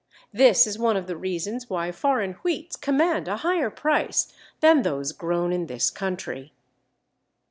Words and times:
This 0.33 0.65
is 0.65 0.79
one 0.79 0.97
of 0.97 1.05
the 1.05 1.15
reasons 1.15 1.69
why 1.69 1.91
foreign 1.91 2.33
wheats 2.33 2.75
command 2.75 3.27
a 3.27 3.37
higher 3.37 3.69
price 3.69 4.33
than 4.59 4.81
those 4.81 5.11
grown 5.11 5.53
in 5.53 5.67
this 5.67 5.91
country. 5.91 6.53